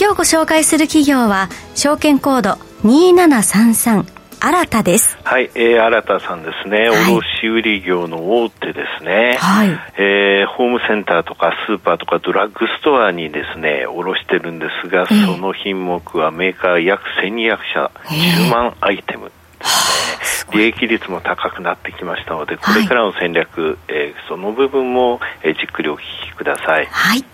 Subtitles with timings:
[0.00, 2.52] 今日ご紹介する企業は証券コード
[2.84, 4.06] 2733
[4.40, 5.18] 新たです。
[5.22, 9.36] はい、えー、新たさんですね、はい、卸売業の大手ですね。
[9.38, 9.68] はい。
[9.98, 19.30] えー、ホームセンターとかスーパーとかドラッグストアにですね、卸してるんですが、えー、その品目はメーカー約1200社、10万アイテム。
[20.54, 26.86] 利益率も高くなってきましたので、これからの戦略、はい、えー、その部分も、えー、じっくりお聞きください。
[26.86, 27.24] はい。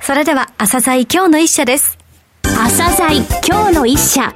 [0.00, 1.98] それでは、朝鮮今日の一社です。
[2.42, 4.32] 朝鮮今日の一社。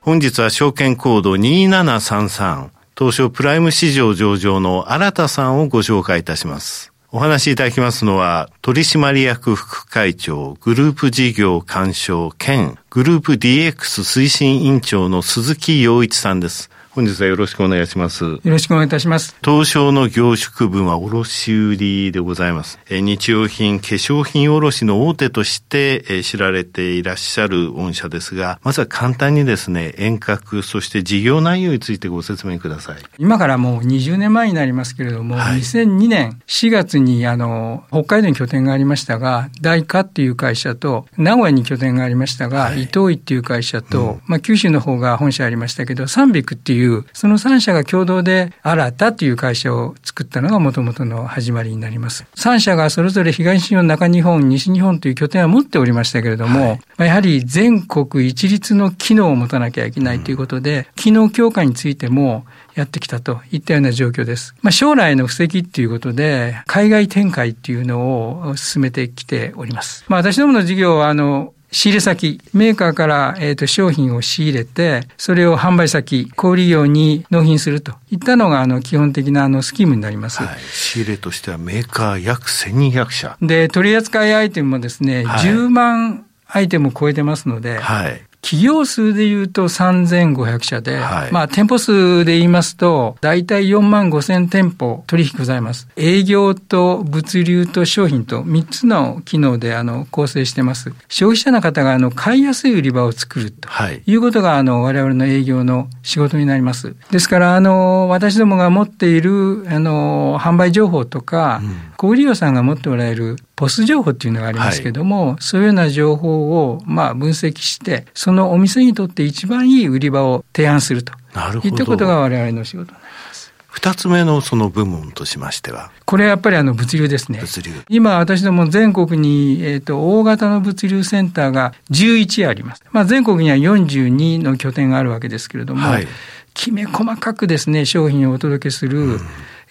[0.00, 6.92] 本日は証券コード2733東証プライム市場上場の新田さんをご紹介いたします。
[7.10, 16.70] お話しいただきますのは、取締役副会長、グループ事業干渉兼、グループ DX 推進委員長の鈴木洋一さんです。
[16.94, 18.24] 本日はよろしくお願いします。
[18.24, 19.34] よろしくお願いいたします。
[19.44, 22.78] 東証の業縮分は卸売でございます。
[22.88, 32.98] え日用品、化粧品卸の大手としてえ知られていらっしゃる御社ですが、まずは簡単にですね、遠隔、そして事業内容についてご説明ください。
[33.18, 52.26] 今からもう20年前になりますけれども、はい、2002年4月にあの、北海道に拠点がありましたが、大化っていう会社と、名古屋に拠点がありましたが、はい、伊藤井っていう会社と、うん、まあ九州の方が本社ありましたけど、三ビクっていういう、その3社が共同で新たという会社を作ったのがもともとの始まりになります。
[52.36, 64.54] 3社がそれぞれ東日本、中日本、西日本という拠点は持っておりましたけれども、はい、やはり全国一律の機能を持たなきゃいけないということで、うん、機能強化についてもやってきたといったような状況です。
[64.62, 70.04] まあ、将来の布石っていうことで、海外展開っていうのを進めてきております。
[70.08, 80.40] まあ、私どもの事業は、あの、仕入れ先、メーカーから、えーと、商品を仕入れて、それを販売先、小売業に納品するといったのが、あの、基本的なあのスキームになります。
[80.40, 83.36] はい、仕入れとしてはメーカー約1200社。
[83.42, 95.88] で、取扱いアイテムもですね、はい、10万アイテムを超えてますので、はい、企業数で言うと3500社で、はい、まあ店舗数で言いますと、大体4万5千店舗取引ございます。
[95.96, 100.92] 営業と物流と商品と3つの機能であの構成してます。
[101.08, 103.66] 消費者の方があの買いやすい売り場を作ると
[104.04, 106.94] いうことがあの我々の営業の仕事になります。
[107.10, 121.12] ですからあの私どもが持っているあの販売情報とか、うん、小売業さんが持っておられるポス情報っていうのがありますけども、はい、そういうような情報をまあ分析して、そのお店にとって一番いい売り場を提案すると。
[121.34, 121.74] なるほど。
[121.74, 123.52] いったことが我々の仕事になります。
[123.68, 125.90] 二つ目のその部門としましては？
[126.04, 127.40] これやっぱりあの物流ですね。
[127.40, 127.72] 物流。
[127.88, 132.82] 今私ども全国に、えっ、ー、と、大型の物流センターが11あります。
[132.92, 136.06] まあ全国には42の拠点があるわけですけれども、はい、
[136.54, 139.20] きめ細かくですね、商品をお届けする、うん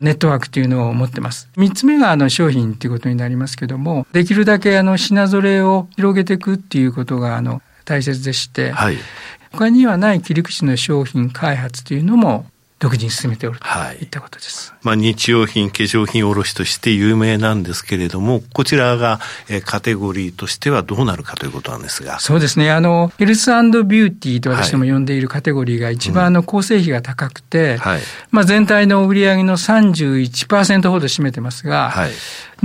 [0.03, 1.49] ネットワークというのを持ってます。
[1.55, 8.97] 三つ目があの商品ということになりますけども、できるだけあの品揃えを広げていくっていうことがあの大切でして、はい、
[9.53, 12.45] 他にはない切り口の商品開発というのも
[12.83, 13.65] 独自に進めておると
[14.03, 14.73] いったことです。
[14.81, 22.19] まあ、日用品、化粧品卸として有名なんですけれども、こちらが、えカテゴリーとしてはどうなるかということなんですが。
[22.19, 22.71] そうですね。
[22.71, 28.01] あの、ヘルスビューティーと私ども呼んでいるカテゴリーが一番あの構成費が高くて、はい、
[28.31, 32.11] まあ、全体の売上の31%ほど占めてますが、はい、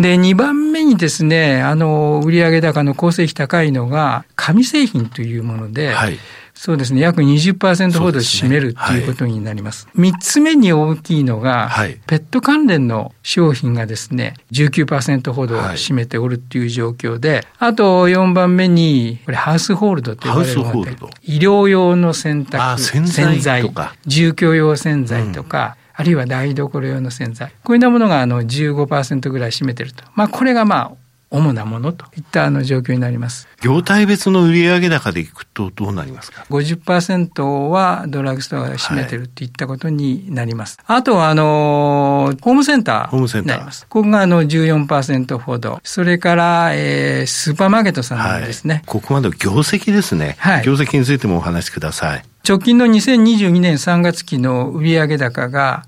[0.03, 6.19] で、2番目にですね、あの、売上高の構成費高いのが、紙製品というもので、はい
[6.59, 7.01] そうですね。
[7.01, 9.87] 約20%ほど占めるっていうことになります。
[9.97, 27.49] はい、つ目に大きいのが、はい、ペット関連の商品がですね、19%ほど占めておるっていう状況で、はい、あと4番目に、これハウスホールドと呼ばれるもので、医療用の洗濯、洗剤とか、住居用洗剤とか、うんあるいは台所用の洗剤。
[27.65, 30.05] こういうようなものがあの15%ぐらい占めてると。
[30.15, 33.49] まあこれがまあ主なものといったあの状況になります。
[33.61, 40.79] 業態別の売上高でいくとどうなりますか ?50% はドラッグストアが占めてるっていったことになります。
[40.85, 43.09] はい、あとはあの、ホームセンター。
[43.09, 43.87] ホームセンター。
[43.89, 45.81] ここがあの14%ほど。
[45.85, 48.75] それから、えー、スーパーマーケットさんですね。
[48.75, 50.37] はい、ここまで業績ですね。
[50.39, 50.65] はい。
[50.65, 52.25] 業績についてもお話しください。
[52.49, 55.85] 直近の2022年3月期の売上高が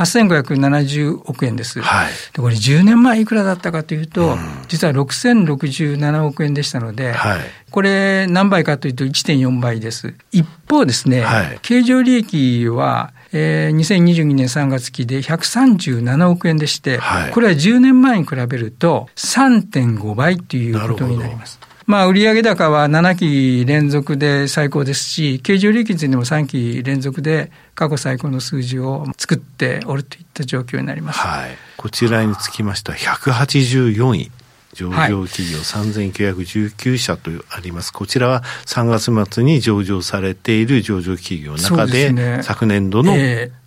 [0.00, 1.80] 8570億円です。
[1.80, 4.38] はい、でこれ10年前いくらだったかというと、うん、
[4.68, 10.14] 実は6067億円でしたので、はい、これ何倍かというと1.4倍です。
[10.32, 21.60] 一方ですね、はい、経常利益はえー、2022年3月期で137億円でして、はい、これは10年前に比べると3.5倍ということになります。
[21.90, 31.18] まあ、売上高は7期連続で最高ですし、経常利益についても3期連続で過去最高の数字を作っておるといった状況になります。
[31.18, 31.50] はい。
[31.76, 34.30] こちらにつきましては184位。
[34.72, 43.12] 上場企業3919社とあります、はい、こちらは3月末に上場されている上場企業の中で、ね、昨年度の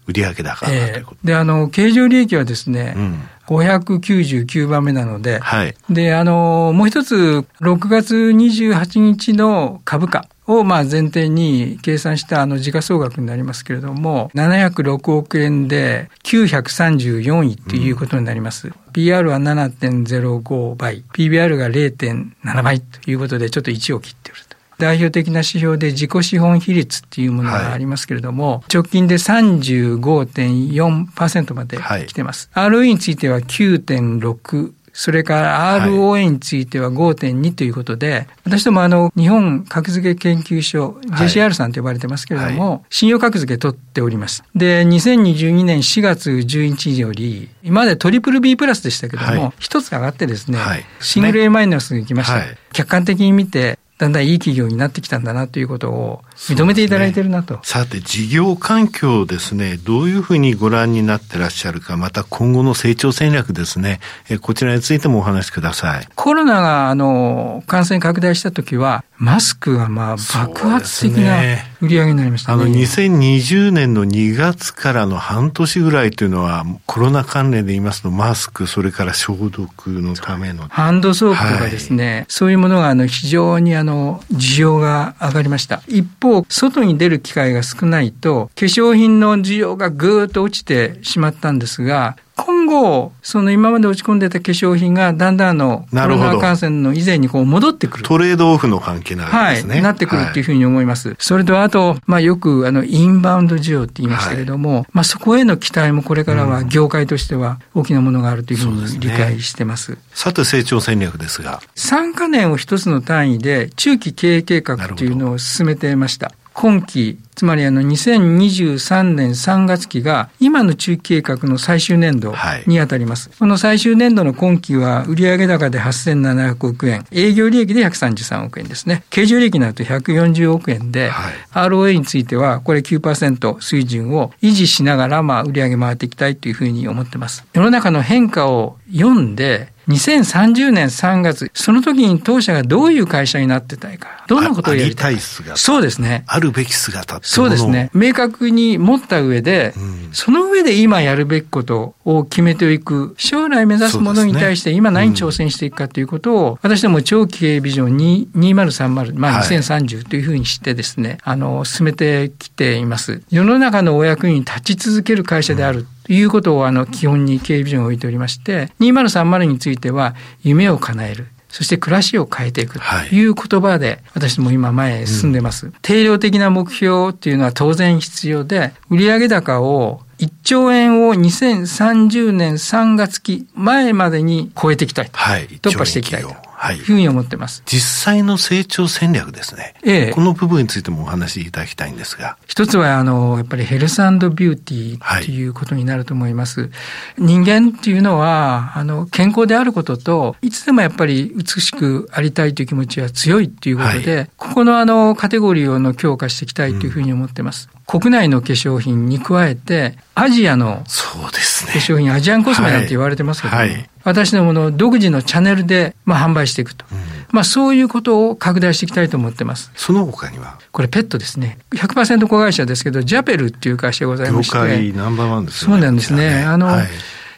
[0.07, 3.19] 売上高だということ、えー、であの経常利益はですね、うん
[3.61, 18.67] 599番目なので、はい、で、あの、もう一つ、6月28日の株価をまあ前提に計算したあの時価総額になりますけれども、706億円で934位ということになります。
[18.67, 24.52] うん、PR は7.05倍、PBR が0.7倍ということで、ちょっと1を切っていると。
[24.83, 32.49] 代表的な指標で自己資本比率っていうものがありますけれども、はい、直近で35.4%まで来てます。
[32.51, 44.43] はい、ROE については9.6、それから ROA については5.2ということで、はい、私どもあの、日本格付け研究所、JCR さんと呼ばれてますけれども、はい、信用格付け取っております。
[44.53, 50.59] で、2022年4月11日より、今までトリプル B プラスでしたけども、一、つ上がってですね、
[50.99, 52.43] シングル A マイナスに行きました。
[52.73, 66.07] 客観的に見て、だんだんいい企業になってきたんだなということを認めていただいているなと、ね、さて、事業環境ですね、どういうふうにご覧になってらっしゃるか、また今後の成長戦略ですね、えこちらについてもお話しください。
[66.15, 71.39] コロナがあの感染拡大したときは、マスクがまあ爆発的な
[71.81, 80.67] 売り上げになりました、ね、あの2020年の2月からの半年ぐらいというのは、コロナ関連で言いますと、マスク、それから消毒のための。
[80.67, 85.81] ハンドソープとかですね、はい、そういうものがあの非常にあの需要が上がりました。
[85.87, 92.17] 一方、外に出る機会が少ないと、化粧品の需要がぐーっと落ちてしまったんですが、
[92.63, 98.03] 今後、その今まで落ち込んでた化粧品がだんだんのコロナ感染の以前にこう戻ってくる。
[98.03, 99.75] トレードオフの関係なわけですね。
[99.75, 101.09] はい、なってくるっていうふうに思います。
[101.09, 109.83] はい、それとあと、まあよくあのインバウンド需要って言いましたけれども、はい、まあそこへの期待もこれからは業界としては大きなものがあるというふうに理解してます。
[109.83, 111.61] すね、さて成長戦略ですが。
[111.75, 116.31] 3か年を一つの単位で中期経営計画というのを進めてました。
[116.53, 122.33] 今期、つまりあの2023年3月期が今の中期計画の最終年度
[122.67, 123.29] にあたります。
[123.29, 129.03] はい、この最終年度の今期は売上高で8700億円、営業利益で133億円ですね。
[129.09, 131.33] 経常利益になると140億円で、はい、
[131.69, 137.43] ROA についてはこれ9%水準を維持しながらまあ売上回っていきたいというふうに思ってます。
[137.53, 145.21] 世の中の変化を読んで2030年3月、その時に当社がどういう会社になってたいか、どんなことをやりたいか。
[145.55, 146.23] そうですね。
[146.27, 147.89] あるべき姿そうですね。
[147.93, 157.97] 明確に持った上で、うん、その上で今やるべきことを決めていく、将来目指すものに対して今何に挑戦していくかということを、私ども長期経営ビジョン
[158.35, 163.21] 2030、まあ2030というふうにしてですね、はい、あの、進めてきています。
[163.29, 165.87] 世の中のお役に立ち続ける会社である。
[166.05, 171.27] ということをあの基本に経営ビジョンを置いておりまして、2030については夢を叶える。
[171.53, 175.67] そして暮らしを変えていくという言葉で、私も今前へ進んでます。
[175.67, 185.17] うん、定量的な目標っていうのは当然必要で、売上高を1兆円を2030年3月期前までに超えていきたいと。
[185.19, 186.33] はい、突破していきたいと。
[186.71, 187.63] いうふうに思ってます。
[187.65, 189.73] 実際の成長戦略ですね。
[189.83, 190.11] ええ。
[190.11, 192.37] この部分についてもお話しいただきたいんですが。
[192.47, 196.61] 一つは、あの、やっぱりヘルスビューティーということになると思います。
[196.61, 196.69] はい、
[197.17, 207.69] 人間っていうのは、あの、健康であることと、いつでもやっぱり美しくありたいという気持ちは強いっていうことで、はい、ここのあの、カテゴリーをの強化していきたいというふうに思ってます。
[207.73, 216.97] うん国内の化粧品に加えて、アジアの化粧品、アジアンコスメなんて言われてますけども、はいはい、私のものを独自のチャンネルで、まあ、販売していくと、うん、
[217.31, 219.71] まあ、そういうことを拡大していきたいと思ってます。
[219.75, 220.59] その他には？
[220.71, 221.57] これペットですね。
[221.71, 224.57] 100%子会社ですけど、ジャペルっていう会社がございまして。
[224.57, 225.71] 業界ナンバーワンですね。
[225.71, 226.43] そうなんですね。
[226.43, 226.87] あの、はい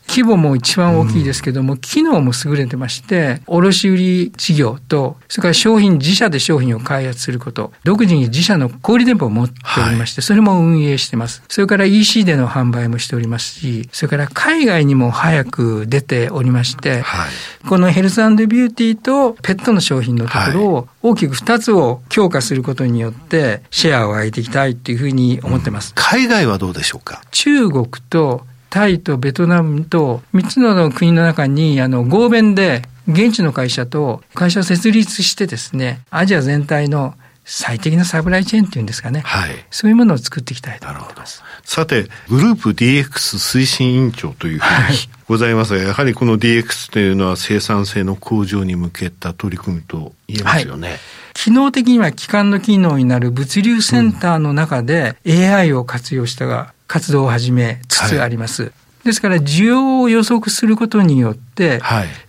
[0.07, 11.43] 規模も一番大きいですけども、うん、機能も優れてまして、卸売事業と、それから商品、自社で商品を開発すること、独自に自社の小売店舗を持っておりまして、はい、それも運営してます。
[11.49, 25.93] それから EC での販売もしておりますし、それから海外にも早く出ておりまして、はい、このヘルスビューティーとペットの商品のところを大きく2つを強化することによって、シェアを上げていきたいというふうに思ってます。
[25.95, 27.21] 海外はどうでしょうか？
[27.31, 28.45] 中国と
[28.75, 37.13] タイとベトナムと3つの国の中に、あの、合弁で、現地の会社と会社を設立してですね、アジア全体の
[37.45, 39.21] 最適なサプライチェーンっていうんですかね。
[39.21, 39.51] はい。
[39.71, 41.41] そういうものを作っていきたいと思ってます。
[41.63, 43.05] さて、グループ DX
[43.37, 50.89] 推進委員長というふうにございますが、やはりこの DX というのは生産性の向上に向けた取り組みと言えますよね。
[50.89, 50.99] はい
[51.35, 58.63] 機能的には機関の機能になる物流センターの中で AI を活用した活動を始めつつあります。
[58.63, 58.71] はい
[59.05, 61.79] ですから需要を予測することによって、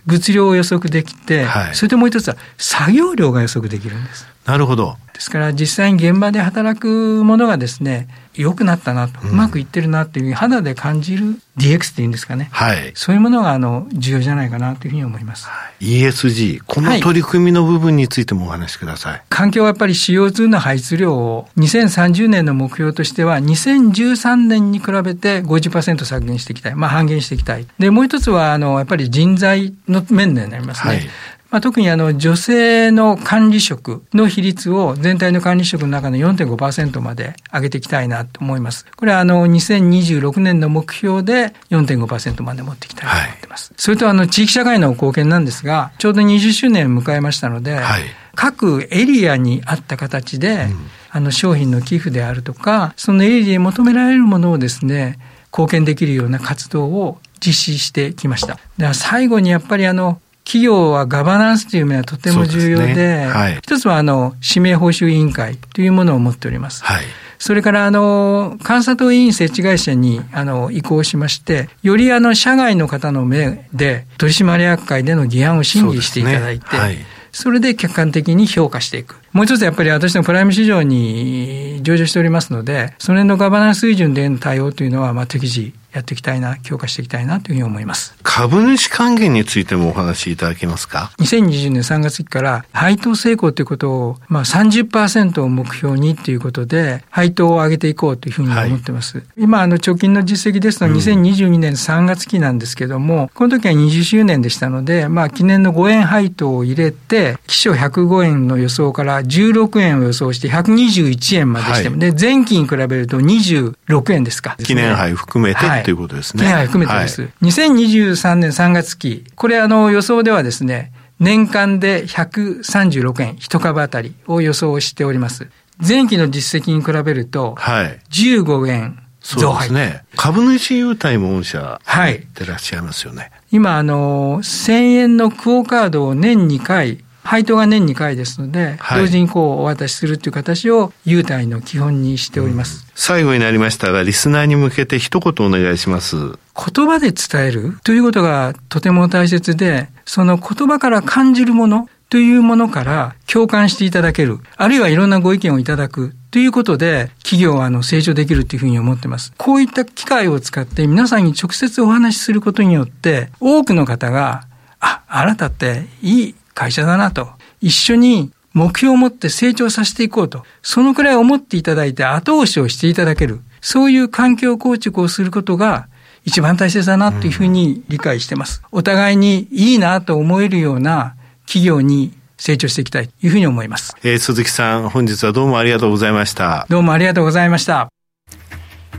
[0.05, 4.27] 物量を予測できて、はい、それともう一つは作業量が予測できるんです。
[4.45, 4.95] なるほど。
[5.11, 8.07] ですから実際に現場で働くものがですね、
[8.37, 12.49] 良くなったなと、うまくいってるなっていう肌で感じる DX っていうんですかね。
[12.51, 12.91] はい。
[12.93, 15.47] そういうものがあの重要じゃないかなというふうに思います。
[15.47, 19.11] はい、ESG、この取り組みの部分についてもお話しください。
[19.13, 26.75] はい、環境はやっぱり CO2 の排出量を2030年の目標としては2013年に比べて50%削減していきたい。
[26.75, 27.65] まあ半減していきたい。
[27.79, 30.93] で、もう一つはあのやっぱり人材の面でなりますね。
[30.93, 31.09] はい
[31.49, 38.85] まあ、特にあの女性の管理職の比率を全体の管理職の中の4.5%まで上げていきたいなと思います。
[38.95, 43.71] これはあの2026年の目標で4.5%まで持っていきたいと思ってます。
[43.71, 48.03] はい、それとあの地域社会の貢献なんですが、ちょうど20周年を迎えましたので、はい、
[48.35, 55.17] 各エリアに合った形で、うん、あの商品の寄付であるとか、そのエリアに求められるものをですね、
[55.51, 58.47] 貢献できるような活動を実施してきました。
[58.47, 63.25] だから最後にやっぱりあの、企業はガバナンスという面はとても重要で、でね。
[63.25, 66.85] はい、一つはあの指名報酬委員会というものを持っております。
[66.85, 67.03] はい。
[67.37, 76.79] それから、あの、監査党委員設置会社に、あの、移行しまして、より、あの、社外の方の目で、取締役会での議案を審議していただいて、そ、ね。
[76.79, 76.97] はい、
[77.31, 79.17] それで客観的に評価していく。
[79.33, 88.15] もう一つやっぱり私のプライム市場に上場しておりますので、その辺のガバナンス水準での対応というのは、まあ、適時やっていきたいな、強化していきたいなというふうに思います。
[88.23, 99.17] 株主還元についてもお話しいただけますか ?2020 年3月期から配当成功ということを、まあ30%を目標にということで、配当を上げていこうというふうに思ってます。
[99.17, 116.45] はい、今、あの、直近の実績ですと2022年3月期なんですけども、うん、この時は20周年でしたので、まあ記念の5円配当を入れて、基礎105円の予想から16円を予想して121円までして、はい、で、前期に比べると26円ですか、記念杯含めて、はいということですね。
[116.51, 117.21] はい、含めてです。
[117.21, 120.91] はい、2023年3月期、これあの予想ではですね、
[121.21, 125.47] 年間で136円一株当たりを予想しております。
[125.79, 129.69] 前期の実績に比べると、15円増配。
[129.69, 130.03] そうですね。
[130.17, 132.17] 株主優待も御社、はい。
[132.17, 133.31] ってらっしゃいますよね。
[133.53, 146.15] 今、あの、1000円のクオカードを年2回配当が年2回ですので、はい、同時にこうお渡しするという形を優待の基本にしております、うん、最後になりましたが、リスナーに向けて一言お願いします。
[146.15, 159.33] 言葉で伝えるということがとても大切で、その言葉から感じるものというものから共感していただける、あるいはいろんなご意見をいただくということで、企業はあの成長できるというふうに思ってます。
[159.37, 164.45] こういった機会を使って皆さんに直接お話しすることによって、多くの方が、
[164.79, 167.29] あ、あなたっていい会社だなと、
[167.61, 175.87] 一緒に目標を持って成長させていこうと、そのくらい思っていただいて後押しをしていただける、そういう環境構築をすることが
[176.25, 178.63] 一番大切だなというふうに理解してます。
[178.71, 183.95] お互いにいいなと思えるような企業に成長していきたいというふうに思います。
[184.03, 186.65] えー、鈴木さん、本日はどうもありがとうございました。
[186.69, 187.89] どうもありがとうございました。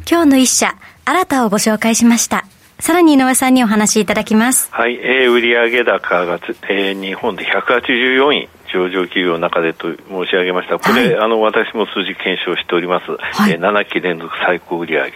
[0.09, 2.47] 今日の一社、新たをご紹介しました。
[2.81, 4.69] さらに井上さんにお話しいただきます。
[4.73, 6.39] はい、えー、売上高が、
[6.71, 8.49] えー、日本で184位。
[8.73, 10.79] 上場企業の中でと申し上げました。
[10.79, 13.11] これ、はい、あの、私も数字検証しております。
[13.11, 15.11] はい、えー、7期連続最高売上。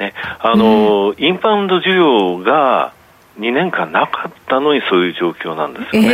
[0.00, 2.94] ね、あの、うん、インバウンド需要が、
[3.38, 6.08] 2年間なかったのにそういう状況なんですよね、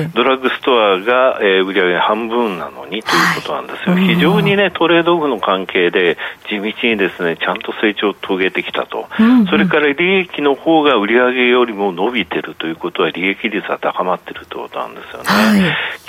[0.00, 6.16] えー、ドラッグストアが、えー、売上半分なのにということなんですよ、はい、非常にねトレードオフの関係で
[6.48, 15.60] 地道にですねちゃんと成長を遂げてきたと、うんうん、それから利益の方が売上よりも伸びてるということは利益率は高まってるということなんですよね、はい、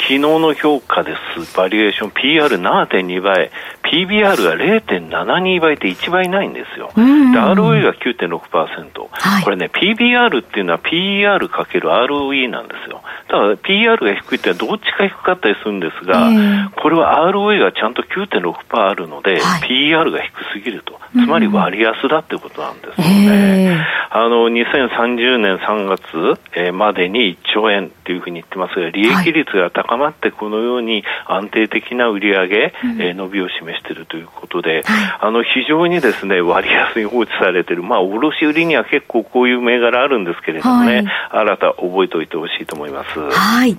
[0.05, 1.57] 昨日の評価です。
[1.57, 3.49] バリエーション PR7.2 倍。
[3.81, 13.01] PBR が0.72倍って1倍ないんですよ、うんうん、ROE が9.6%、はい、これね PBR っていうのは PER かける ROE なんですよ。
[13.27, 20.99] ただ PER が低いってどっちか低かったりするんですが、えー、これは ROE がちゃんと9.6%あるので、はい、PER が低すぎると。
[21.15, 23.71] つまり割安だってことなんですよね。
[23.71, 41.05] えー、あの、2030年3月、までに1兆円っていうふうに言ってますが、利益率が高高まってこのように安定的な売り上げ、うん、えー、伸びを示しているということで、はい、あの非常にですね割安に放置されている、まあ、卸売には結構こういう銘柄あるんですけれどもね、はい、
[41.47, 43.19] 新た覚えておいてほしいと思います。
[43.19, 43.77] はい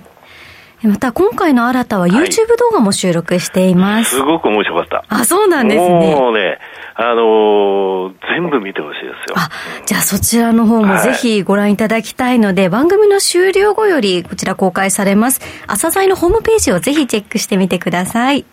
[0.83, 4.15] また今回の新たは YouTube 動画も収録しています。
[4.15, 5.03] はい、すごく面白かった。
[5.09, 6.15] あ、そうなんですね。
[6.15, 6.59] もうね、
[6.99, 9.35] あのー、全部見てほしいですよ。
[9.37, 9.51] あ、
[9.85, 15.39] じゃあそちらの方もぜひご覧いただきたいので、はい、番組の終了後よりこちら公開されます。
[15.67, 18.45] 朝鮮のホームページをぜひチェックしてみてください。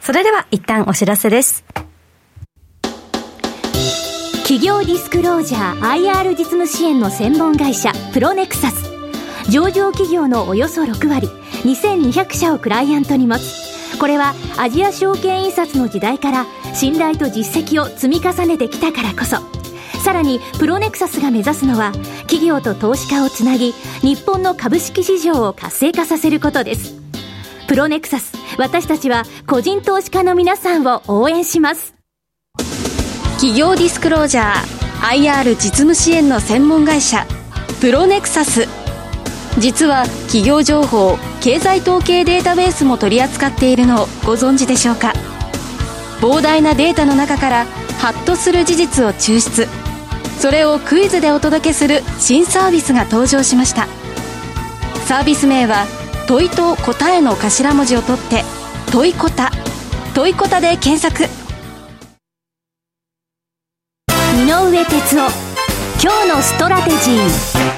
[0.00, 1.64] それでは一旦お知らせです。
[4.42, 8.92] 企業ディスクロージャー IR 実務支援の専門会社プロネクサス
[9.50, 11.26] 上場企業のおよそ6割
[11.64, 16.46] 2200社をクライアントに持つこれはアジア証券印刷の時代から
[16.78, 19.38] 信頼と実績を積み重ねてきたからこそ。
[20.04, 21.92] さらにプロネクサスが目指すのは
[22.28, 26.94] 企業と投資家をつなぎ日本の株式市場を活性化させることです。
[27.66, 31.94] プロネクサス私たちは個人投資家の皆さんを応援します。
[33.36, 37.26] 企業ディスクロージャー IR 実務支援の専門会社
[37.80, 38.68] プロネクサス。
[39.58, 45.14] 実は企業情報経済統計データベースも取り扱っているのをご存知でしょうか？
[46.26, 47.64] 膨大なデータの中から
[48.00, 49.68] ハッとする事実を抽出。
[50.40, 53.86] それをクイズでお届けする新サービスが登場しました。
[55.06, 55.86] サービス名は
[56.26, 58.42] 問いと答えの頭文字を取って
[58.90, 59.52] 問いこた
[60.16, 61.22] 問いこたで検索。
[64.42, 65.30] 井上哲夫。
[66.02, 67.76] 今日のストラテジー。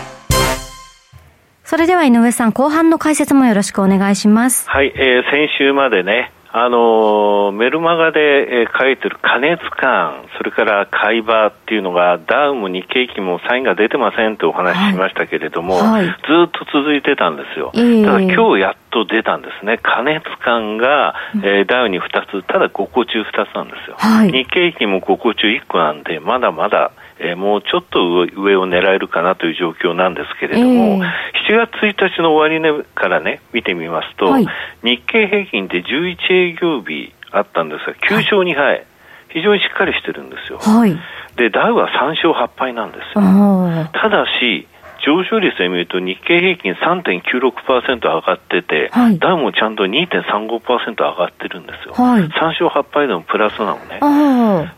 [1.65, 4.67] それでは井上さん、後半の解説もよろしくお願いします。
[4.71, 16.13] はい、えー、先週までね、あのメルマガで、えー、書いてる加熱感、それから買い場っていうのが、ダウも日経期もサインが出てませんってお話ししましたけれども、はいず
[16.47, 17.73] っと続いてたんですよ。
[17.75, 19.79] えー、ただ今日やっと出たんですね。
[19.83, 23.97] 加熱感が、えー、ダウに2つ、ただ5個中2つなんですよ。
[23.99, 31.03] はい、日経期も5個中1個なんで、まだまだえー、もうちょっと上を狙えるかなという状況なんですけれども、えー、
[31.49, 34.47] 7月1日の終値からね、見てみますと、はい、
[34.83, 38.87] 日経平均で11営業日あったんですが、9勝2敗、はい、
[39.31, 40.59] 非常にしっかりしてるんですよ。
[40.59, 40.97] はい、
[41.37, 43.91] で、ダウは3勝8敗なんですよ。
[43.93, 44.67] ただし、
[45.05, 51.95] 上昇率で見ると日経平均3.96%上がってて、はい、ダウもちゃんと2.35%上がってるんですよ。
[51.95, 53.99] はい、3勝8敗でもプラスなのね。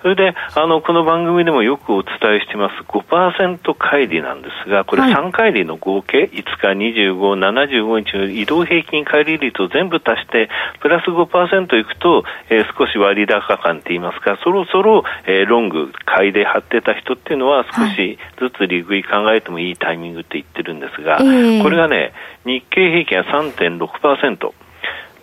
[0.02, 2.74] それで、あの、この番組でもよくお伝えしてます。
[2.88, 10.48] 5%乖離なんですが、これ3乖離の合計、5日、25、75日の移動平均乖離率を全部足して、
[10.80, 22.12] プラス5%いくと、えー、少し割高感って言いますか、そろそろ、えー、ロング買いで張ってた人っていうのは少しずつ利食い考えてもいいタイミングって言ってるんですが、えー、これがね、
[22.44, 24.52] 日経平均は3.6%。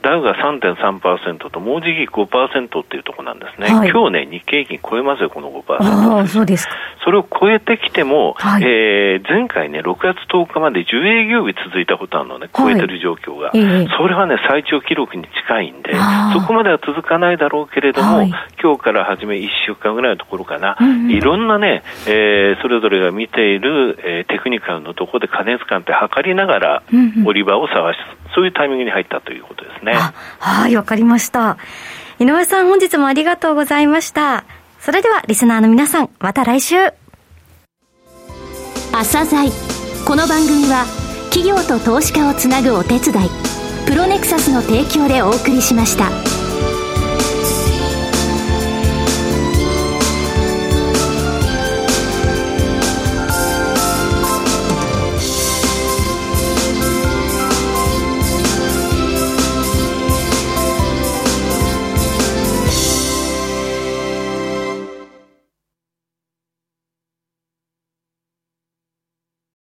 [0.08, 6.20] ダウが3.3%と、もうじき5%っていうところなんですね、はい、今日ね、日経平均超えますよ、この5%。
[6.20, 6.68] あそうです
[7.04, 15.94] それを超えてきても、はい、えー、前回ね、6月10日まで10営業日続いたことあるのね、超えてる状況が、はい、それはね、最長記録に近いんで、
[16.34, 26.84] そこまでは続かないだろうけれども、はい、今日から始め1週間ぐらいのところかな、うんうん、いろんなね、えー、それぞれが見ている、えー、テクニカルのところで加熱感って測りながら、
[27.26, 28.00] 売り場を探す、
[28.36, 29.94] そういうタイミングに入ったということですね。
[30.40, 31.58] はい、わかりました。
[32.20, 34.44] 井上さん、本日もありがとうございました。
[34.80, 36.76] それでは、リスナーの皆さん、また来週。
[38.92, 39.50] 朝鮮
[40.06, 40.86] この番組は、
[41.30, 43.30] 企業と投資家をつなぐお手伝い、
[43.86, 46.27] プロネクサスの提供でお送りしました。